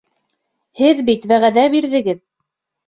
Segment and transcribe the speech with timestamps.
[0.81, 2.29] Һеҙ бит вәғәҙә бирҙегеҙ...